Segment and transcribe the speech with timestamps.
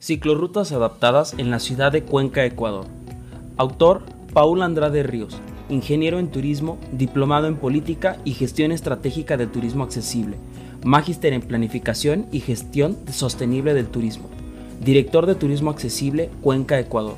[0.00, 2.86] Ciclorrutas adaptadas en la ciudad de Cuenca, Ecuador.
[3.58, 5.36] Autor Paul Andrade Ríos,
[5.68, 10.38] ingeniero en turismo, diplomado en política y gestión estratégica del turismo accesible,
[10.82, 14.30] magíster en planificación y gestión sostenible del turismo,
[14.82, 17.16] director de turismo accesible Cuenca, Ecuador.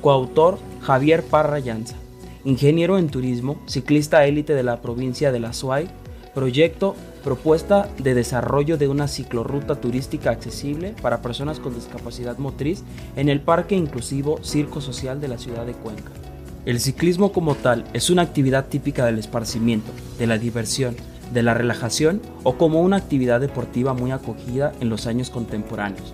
[0.00, 1.96] Coautor Javier Parra Llanza,
[2.46, 5.86] ingeniero en turismo, ciclista élite de la provincia de La Suay,
[6.36, 6.94] proyecto
[7.24, 12.84] propuesta de desarrollo de una ciclorruta turística accesible para personas con discapacidad motriz
[13.16, 16.10] en el Parque Inclusivo Circo Social de la ciudad de Cuenca.
[16.66, 20.94] El ciclismo como tal es una actividad típica del esparcimiento, de la diversión,
[21.32, 26.12] de la relajación o como una actividad deportiva muy acogida en los años contemporáneos.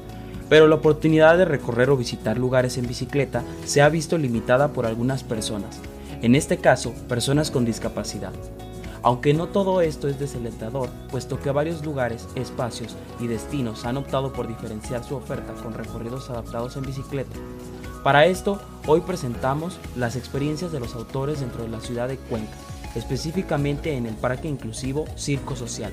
[0.48, 4.86] Pero la oportunidad de recorrer o visitar lugares en bicicleta se ha visto limitada por
[4.86, 5.80] algunas personas,
[6.22, 8.32] en este caso personas con discapacidad.
[9.04, 14.32] Aunque no todo esto es desalentador, puesto que varios lugares, espacios y destinos han optado
[14.32, 17.36] por diferenciar su oferta con recorridos adaptados en bicicleta.
[18.04, 22.52] Para esto, hoy presentamos las experiencias de los autores dentro de la ciudad de Cuenca,
[22.94, 25.92] específicamente en el Parque Inclusivo Circo Social,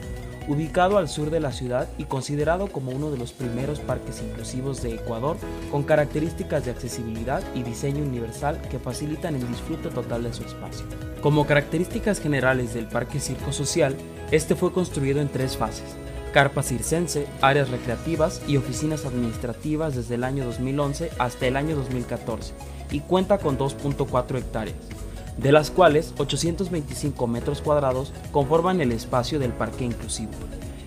[0.49, 4.81] ubicado al sur de la ciudad y considerado como uno de los primeros parques inclusivos
[4.81, 5.37] de Ecuador
[5.71, 10.87] con características de accesibilidad y diseño universal que facilitan el disfrute total de su espacio.
[11.21, 13.95] Como características generales del Parque Circo Social,
[14.31, 15.95] este fue construido en tres fases,
[16.33, 22.53] carpa circense, áreas recreativas y oficinas administrativas desde el año 2011 hasta el año 2014
[22.89, 24.98] y cuenta con 2.4 hectáreas
[25.41, 30.31] de las cuales 825 metros cuadrados conforman el espacio del parque inclusivo.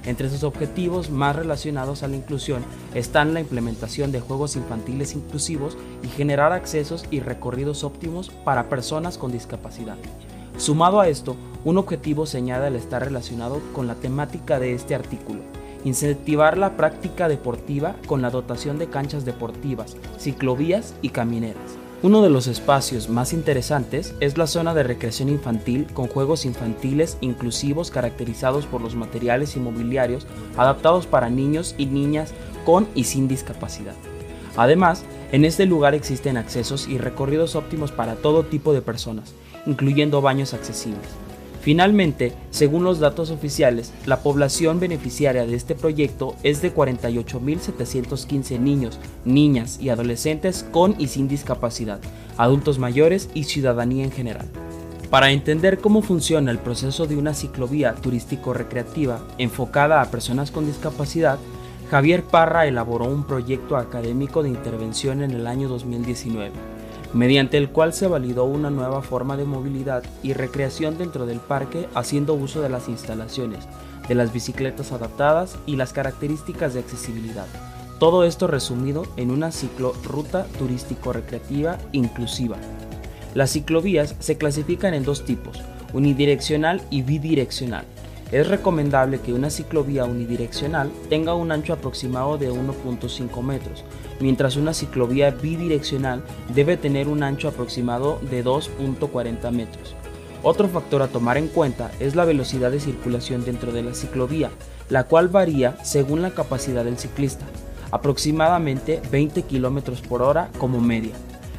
[0.05, 2.65] Entre sus objetivos más relacionados a la inclusión
[2.95, 9.17] están la implementación de juegos infantiles inclusivos y generar accesos y recorridos óptimos para personas
[9.17, 9.97] con discapacidad.
[10.57, 15.41] Sumado a esto, un objetivo señala el estar relacionado con la temática de este artículo,
[15.85, 22.31] incentivar la práctica deportiva con la dotación de canchas deportivas, ciclovías y camineras uno de
[22.31, 28.67] los espacios más interesantes es la zona de recreación infantil con juegos infantiles inclusivos caracterizados
[28.67, 30.27] por los materiales inmobiliarios
[30.57, 32.33] adaptados para niños y niñas
[32.65, 33.95] con y sin discapacidad.
[34.57, 39.33] Además, en este lugar existen accesos y recorridos óptimos para todo tipo de personas,
[39.65, 41.22] incluyendo baños accesibles.
[41.63, 48.99] Finalmente, según los datos oficiales, la población beneficiaria de este proyecto es de 48.715 niños,
[49.25, 52.01] niñas y adolescentes con y sin discapacidad,
[52.37, 54.49] adultos mayores y ciudadanía en general.
[55.09, 61.39] Para entender cómo funciona el proceso de una ciclovía turístico-recreativa enfocada a personas con discapacidad,
[61.93, 66.82] Javier Parra elaboró un proyecto académico de intervención en el año 2019
[67.15, 71.89] mediante el cual se validó una nueva forma de movilidad y recreación dentro del parque
[71.95, 73.67] haciendo uso de las instalaciones,
[74.09, 77.47] de las bicicletas adaptadas y las características de accesibilidad.
[77.99, 82.57] Todo esto resumido en una ciclorruta turístico-recreativa inclusiva.
[83.35, 85.63] Las ciclovías se clasifican en dos tipos,
[85.93, 87.85] unidireccional y bidireccional.
[88.33, 93.85] Es recomendable que una ciclovía unidireccional tenga un ancho aproximado de 1.5 metros,
[94.21, 99.95] mientras una ciclovía bidireccional debe tener un ancho aproximado de 2.40 metros.
[100.43, 104.51] Otro factor a tomar en cuenta es la velocidad de circulación dentro de la ciclovía,
[104.89, 107.45] la cual varía según la capacidad del ciclista,
[107.91, 111.13] aproximadamente 20 km por hora como media.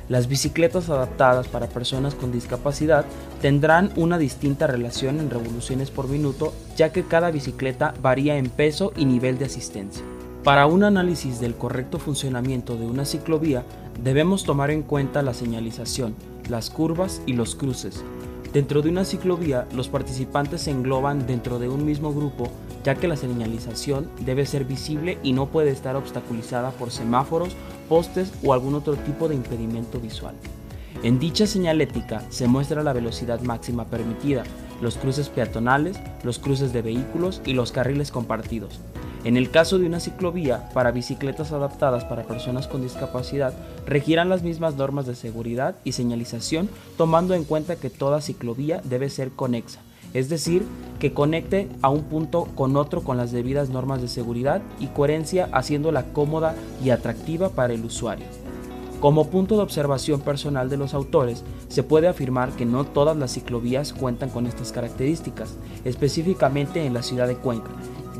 [0.09, 3.05] Las bicicletas adaptadas para personas con discapacidad
[3.41, 8.91] tendrán una distinta relación en revoluciones por minuto, ya que cada bicicleta varía en peso
[8.97, 10.03] y nivel de asistencia.
[10.43, 13.63] Para un análisis del correcto funcionamiento de una ciclovía,
[14.03, 16.15] debemos tomar en cuenta la señalización,
[16.49, 18.03] las curvas y los cruces.
[18.51, 22.51] Dentro de una ciclovía, los participantes se engloban dentro de un mismo grupo,
[22.83, 27.55] ya que la señalización debe ser visible y no puede estar obstaculizada por semáforos,
[27.93, 30.33] postes o algún otro tipo de impedimento visual.
[31.03, 34.45] En dicha señalética se muestra la velocidad máxima permitida,
[34.81, 38.79] los cruces peatonales, los cruces de vehículos y los carriles compartidos.
[39.25, 43.53] En el caso de una ciclovía para bicicletas adaptadas para personas con discapacidad,
[43.85, 49.11] requieran las mismas normas de seguridad y señalización tomando en cuenta que toda ciclovía debe
[49.11, 49.81] ser conexa,
[50.13, 50.65] es decir,
[50.99, 55.49] que conecte a un punto con otro con las debidas normas de seguridad y coherencia
[55.51, 58.25] haciéndola cómoda y atractiva para el usuario.
[59.01, 63.33] Como punto de observación personal de los autores, se puede afirmar que no todas las
[63.33, 67.71] ciclovías cuentan con estas características, específicamente en la ciudad de Cuenca,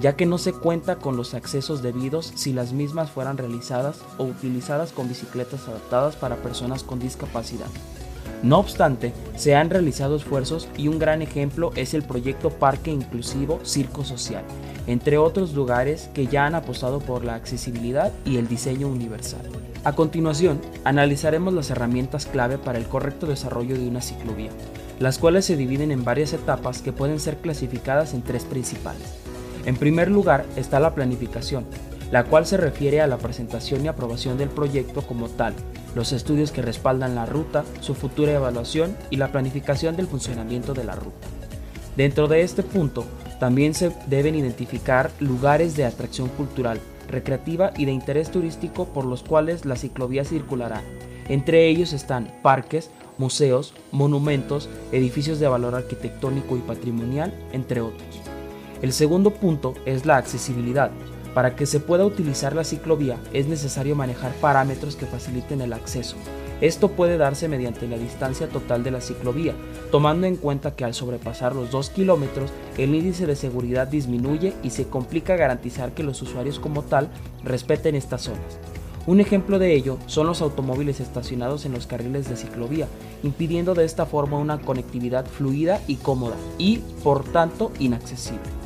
[0.01, 4.25] ya que no se cuenta con los accesos debidos si las mismas fueran realizadas o
[4.25, 7.69] utilizadas con bicicletas adaptadas para personas con discapacidad.
[8.44, 13.62] No obstante, se han realizado esfuerzos y un gran ejemplo es el proyecto Parque Inclusivo
[13.63, 14.44] Circo Social,
[14.86, 19.44] entre otros lugares que ya han apostado por la accesibilidad y el diseño universal.
[19.86, 24.51] A continuación, analizaremos las herramientas clave para el correcto desarrollo de una ciclovía,
[25.00, 29.07] las cuales se dividen en varias etapas que pueden ser clasificadas en tres principales.
[29.66, 31.63] En primer lugar está la planificación,
[32.12, 35.54] la cual se refiere a la presentación y aprobación del proyecto como tal,
[35.95, 40.84] los estudios que respaldan la ruta, su futura evaluación y la planificación del funcionamiento de
[40.84, 41.28] la ruta.
[41.95, 43.06] Dentro de este punto,
[43.40, 49.22] también se deben identificar lugares de atracción cultural, recreativa y de interés turístico por los
[49.22, 50.81] cuales la ciclovía circulará.
[51.28, 58.22] Entre ellos están parques, museos, monumentos, edificios de valor arquitectónico y patrimonial, entre otros.
[58.81, 60.92] El segundo punto es la accesibilidad,
[61.33, 66.15] para que se pueda utilizar la ciclovía es necesario manejar parámetros que faciliten el acceso.
[66.62, 69.53] Esto puede darse mediante la distancia total de la ciclovía,
[69.91, 74.69] tomando en cuenta que al sobrepasar los 2 kilómetros el índice de seguridad disminuye y
[74.69, 77.09] se complica garantizar que los usuarios como tal
[77.44, 78.59] respeten estas zonas.
[79.06, 82.88] Un ejemplo de ello son los automóviles estacionados en los carriles de ciclovía,
[83.24, 88.62] impidiendo de esta forma una conectividad fluida y cómoda y, por tanto, inaccesible.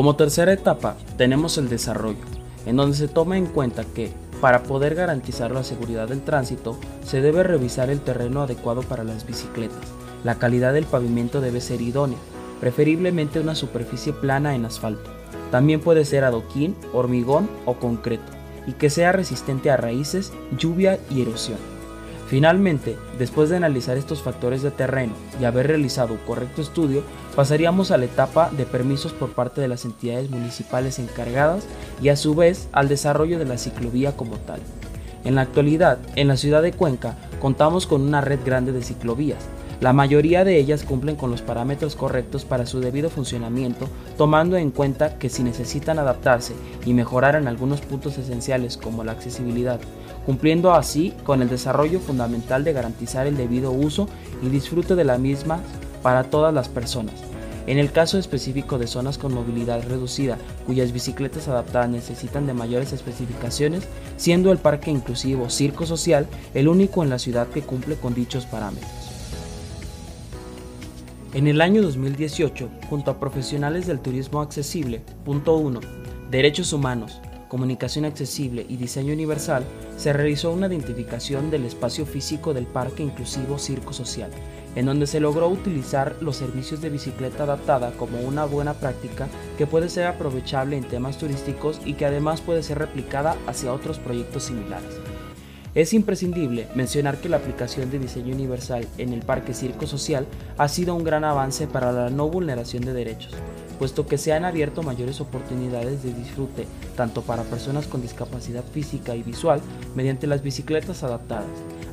[0.00, 2.24] Como tercera etapa tenemos el desarrollo,
[2.64, 4.10] en donde se toma en cuenta que,
[4.40, 9.26] para poder garantizar la seguridad del tránsito, se debe revisar el terreno adecuado para las
[9.26, 9.76] bicicletas.
[10.24, 12.16] La calidad del pavimento debe ser idónea,
[12.60, 15.10] preferiblemente una superficie plana en asfalto.
[15.50, 18.32] También puede ser adoquín, hormigón o concreto,
[18.66, 21.58] y que sea resistente a raíces, lluvia y erosión.
[22.30, 27.02] Finalmente, después de analizar estos factores de terreno y haber realizado un correcto estudio,
[27.34, 31.64] pasaríamos a la etapa de permisos por parte de las entidades municipales encargadas
[32.00, 34.60] y a su vez al desarrollo de la ciclovía como tal.
[35.24, 39.48] En la actualidad, en la ciudad de Cuenca, contamos con una red grande de ciclovías.
[39.80, 43.88] La mayoría de ellas cumplen con los parámetros correctos para su debido funcionamiento,
[44.18, 46.52] tomando en cuenta que si necesitan adaptarse
[46.84, 49.80] y mejorar en algunos puntos esenciales como la accesibilidad,
[50.26, 54.06] cumpliendo así con el desarrollo fundamental de garantizar el debido uso
[54.42, 55.60] y disfrute de la misma
[56.02, 57.14] para todas las personas.
[57.66, 60.36] En el caso específico de zonas con movilidad reducida,
[60.66, 63.84] cuyas bicicletas adaptadas necesitan de mayores especificaciones,
[64.18, 68.44] siendo el parque inclusivo Circo Social el único en la ciudad que cumple con dichos
[68.44, 69.09] parámetros.
[71.32, 75.78] En el año 2018, junto a profesionales del turismo accesible, punto 1,
[76.28, 79.62] derechos humanos, comunicación accesible y diseño universal,
[79.96, 84.32] se realizó una identificación del espacio físico del Parque Inclusivo Circo Social,
[84.74, 89.68] en donde se logró utilizar los servicios de bicicleta adaptada como una buena práctica que
[89.68, 94.42] puede ser aprovechable en temas turísticos y que además puede ser replicada hacia otros proyectos
[94.42, 94.96] similares.
[95.72, 100.26] Es imprescindible mencionar que la aplicación de diseño universal en el Parque Circo Social
[100.58, 103.34] ha sido un gran avance para la no vulneración de derechos,
[103.78, 109.14] puesto que se han abierto mayores oportunidades de disfrute tanto para personas con discapacidad física
[109.14, 109.60] y visual
[109.94, 111.46] mediante las bicicletas adaptadas,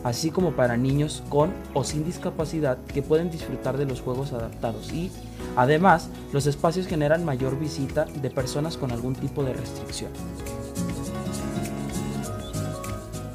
[0.04, 4.92] así como para niños con o sin discapacidad que pueden disfrutar de los juegos adaptados
[4.92, 5.12] y,
[5.56, 10.10] además, los espacios generan mayor visita de personas con algún tipo de restricción.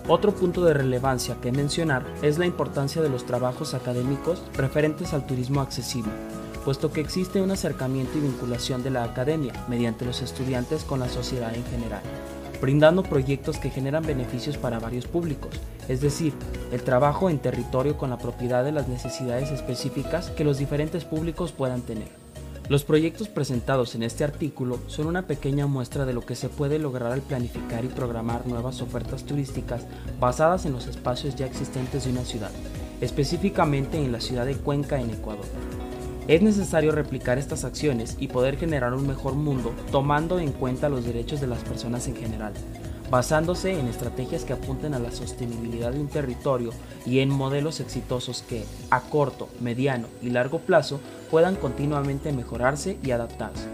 [0.08, 5.26] Otro punto de relevancia que mencionar es la importancia de los trabajos académicos referentes al
[5.26, 6.10] turismo accesible,
[6.64, 11.08] puesto que existe un acercamiento y vinculación de la academia mediante los estudiantes con la
[11.08, 12.02] sociedad en general,
[12.60, 15.54] brindando proyectos que generan beneficios para varios públicos,
[15.88, 16.34] es decir,
[16.72, 21.52] el trabajo en territorio con la propiedad de las necesidades específicas que los diferentes públicos
[21.52, 22.21] puedan tener.
[22.72, 26.78] Los proyectos presentados en este artículo son una pequeña muestra de lo que se puede
[26.78, 29.84] lograr al planificar y programar nuevas ofertas turísticas
[30.18, 32.50] basadas en los espacios ya existentes de una ciudad,
[33.02, 35.44] específicamente en la ciudad de Cuenca en Ecuador.
[36.28, 41.04] Es necesario replicar estas acciones y poder generar un mejor mundo tomando en cuenta los
[41.04, 42.54] derechos de las personas en general,
[43.12, 46.70] basándose en estrategias que apunten a la sostenibilidad de un territorio
[47.04, 50.98] y en modelos exitosos que, a corto, mediano y largo plazo,
[51.30, 53.66] puedan continuamente mejorarse y adaptarse.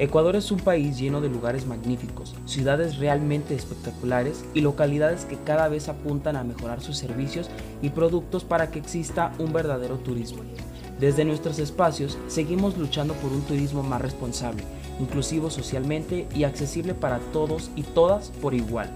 [0.00, 5.68] Ecuador es un país lleno de lugares magníficos, ciudades realmente espectaculares y localidades que cada
[5.68, 7.48] vez apuntan a mejorar sus servicios
[7.82, 10.42] y productos para que exista un verdadero turismo.
[10.98, 14.64] Desde nuestros espacios seguimos luchando por un turismo más responsable,
[15.00, 18.90] inclusivo socialmente y accesible para todos y todas por igual.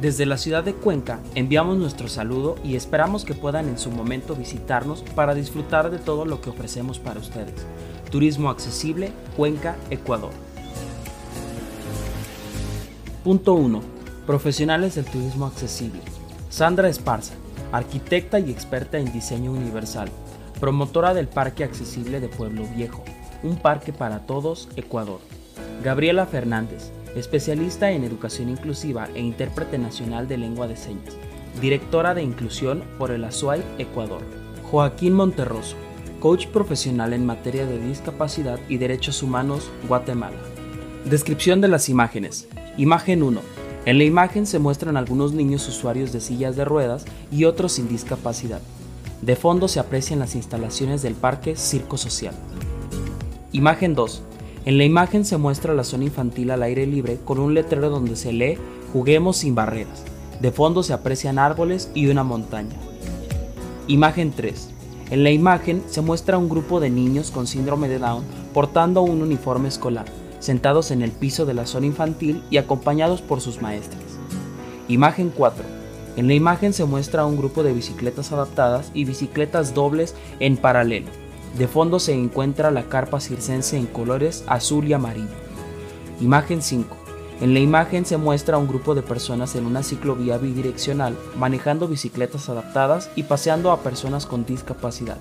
[0.00, 4.34] Desde la ciudad de Cuenca enviamos nuestro saludo y esperamos que puedan en su momento
[4.34, 7.54] visitarnos para disfrutar de todo lo que ofrecemos para ustedes.
[8.10, 10.32] Turismo accesible, Cuenca, Ecuador.
[13.22, 13.80] Punto 1.
[14.26, 16.00] Profesionales del turismo accesible.
[16.50, 17.34] Sandra Esparza,
[17.72, 20.08] arquitecta y experta en diseño universal,
[20.60, 23.02] promotora del Parque Accesible de Pueblo Viejo,
[23.44, 25.20] un parque para todos, Ecuador.
[25.84, 31.14] Gabriela Fernández, especialista en educación inclusiva e intérprete nacional de lengua de señas,
[31.60, 34.22] directora de inclusión por el ASUAI Ecuador.
[34.70, 35.76] Joaquín Monterroso,
[36.20, 40.38] coach profesional en materia de discapacidad y derechos humanos, Guatemala.
[41.04, 42.48] Descripción de las imágenes.
[42.78, 43.40] Imagen 1.
[43.84, 47.88] En la imagen se muestran algunos niños usuarios de sillas de ruedas y otros sin
[47.88, 48.62] discapacidad.
[49.20, 52.34] De fondo se aprecian las instalaciones del parque Circo Social.
[53.54, 54.20] Imagen 2.
[54.64, 58.16] En la imagen se muestra la zona infantil al aire libre con un letrero donde
[58.16, 58.58] se lee
[58.92, 60.02] Juguemos sin barreras.
[60.40, 62.74] De fondo se aprecian árboles y una montaña.
[63.86, 64.70] Imagen 3.
[65.10, 69.22] En la imagen se muestra un grupo de niños con síndrome de Down portando un
[69.22, 70.06] uniforme escolar
[70.40, 74.02] sentados en el piso de la zona infantil y acompañados por sus maestras.
[74.88, 75.64] Imagen 4.
[76.16, 81.23] En la imagen se muestra un grupo de bicicletas adaptadas y bicicletas dobles en paralelo.
[81.58, 85.28] De fondo se encuentra la carpa circense en colores azul y amarillo.
[86.20, 86.96] Imagen 5.
[87.40, 92.48] En la imagen se muestra un grupo de personas en una ciclovía bidireccional manejando bicicletas
[92.48, 95.18] adaptadas y paseando a personas con discapacidad.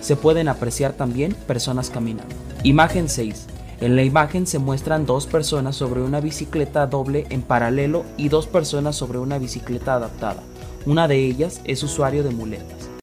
[0.00, 2.34] Se pueden apreciar también personas caminando.
[2.64, 3.46] Imagen 6.
[3.80, 8.48] En la imagen se muestran dos personas sobre una bicicleta doble en paralelo y dos
[8.48, 10.42] personas sobre una bicicleta adaptada.
[10.86, 12.77] Una de ellas es usuario de muleta.